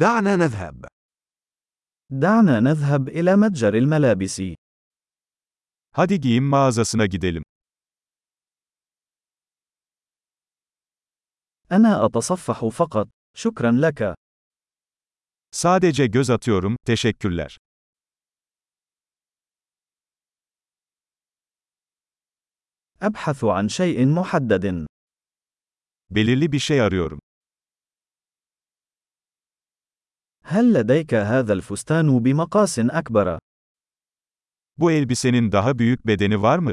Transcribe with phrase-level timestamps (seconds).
[0.00, 0.85] دعنا نذهب.
[2.09, 4.41] دعنا نذهب إلى متجر الملابس.
[5.91, 7.43] Hadi giyim mağazasına gidelim.
[11.71, 13.09] أنا أتصفح فقط.
[13.37, 14.15] شكرا لك.
[15.51, 17.57] Sadece göz atıyorum, teşekkürler.
[23.01, 24.87] أبحث عن شيء محدد.
[26.09, 27.19] Belirli bir şey arıyorum.
[30.51, 33.39] هل لديك هذا الفستان بمقاس أكبر؟
[34.77, 36.71] Bu elbisenin daha büyük bedeni var mı?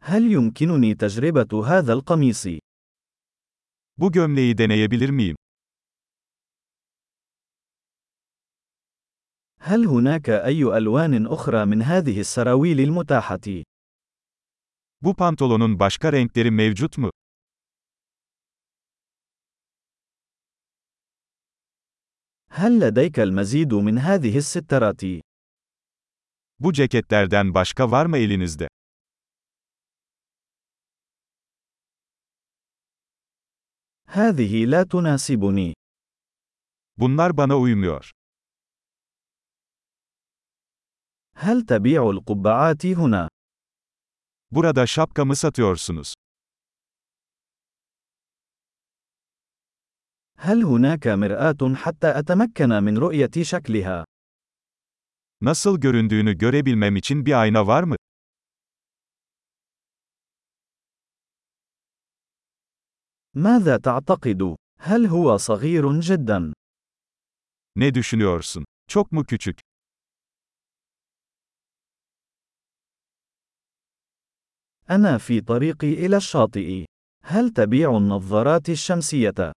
[0.00, 2.46] هل يمكنني تجربة هذا القميص؟
[3.96, 5.36] Bu gömleği deneyebilir miyim?
[9.60, 13.64] هل هناك أي ألوان أخرى من هذه السراويل المتاحة؟
[15.02, 17.10] Bu pantolonun başka renkleri mevcut mu?
[22.49, 25.01] هل لديك المزيد من هذه السترات؟
[26.59, 28.67] Bu ceketlerden başka var mı elinizde?
[34.07, 35.73] هذه لا تناسبني.
[36.97, 38.11] Bunlar bana uymuyor.
[41.35, 43.29] هل تبيع القبعات هنا؟
[44.51, 46.13] Burada şapka mı satıyorsunuz?
[50.42, 54.04] هل هناك مرآة حتى أتمكن من رؤية شكلها؟
[55.42, 57.96] Nasıl göründüğünü görebilmem için bir ayna var mı?
[63.34, 66.52] ماذا تعتقد؟ هل هو صغير جدا؟
[67.76, 68.64] Ne düşünüyorsun?
[68.88, 69.60] Çok mu küçük?
[74.90, 76.84] أنا في طريقي إلى الشاطئ.
[77.24, 79.52] هل تبيع النظارات الشمسية؟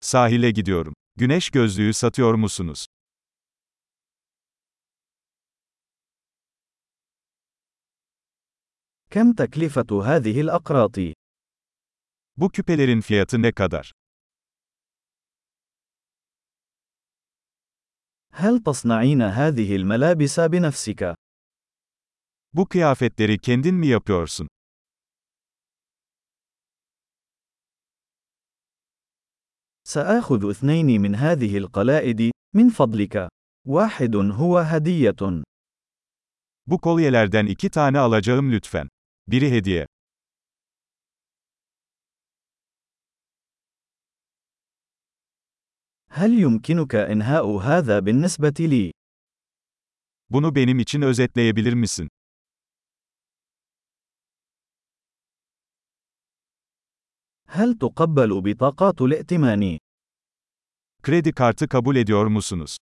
[0.00, 0.94] Sahile gidiyorum.
[1.16, 2.86] Güneş gözlüğü satıyor musunuz?
[9.10, 11.14] كم تكلفة هذه الأقراط؟
[12.36, 13.92] Bu küpelerin fiyatı ne kadar?
[18.32, 21.14] هل تصنعين هذه الملابس بنفسك؟
[22.52, 24.48] Bu kıyafetleri kendin mi yapıyorsun?
[29.86, 33.28] سآخذ اثنين من هذه القلائد، من فضلك.
[33.66, 35.42] واحد هو هدية.
[36.66, 38.88] Bu kolyelerden iki tane alacağım lütfen.
[39.28, 39.86] Biri hediye.
[46.12, 48.92] هل يمكنك إنهاء هذا بالنسبة لي؟
[50.30, 52.08] Bunu benim için özetleyebilir misin?
[57.48, 59.78] هل تقبل بطاقات الائتمان؟
[61.02, 62.76] Kredi kartı kabul ediyor musunuz?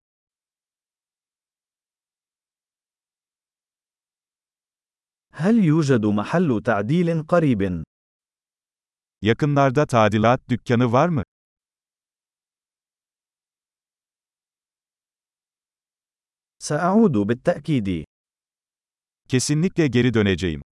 [5.33, 7.85] هل يوجد محل تعديل قريب؟
[9.23, 11.25] Yakınlarda tadilat dükkanı var mı?
[16.59, 18.05] سأعود بالتأكيد.
[19.29, 20.63] Kesinlikle geri döneceğim.